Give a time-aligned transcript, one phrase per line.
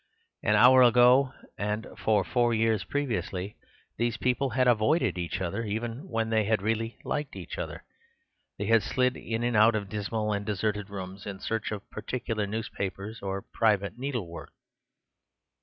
[0.41, 3.55] An hour ago, and for four years previously,
[3.97, 7.83] these people had avoided each other, even when they had really liked each other.
[8.57, 12.47] They had slid in and out of dismal and deserted rooms in search of particular
[12.47, 14.51] newspapers or private needlework.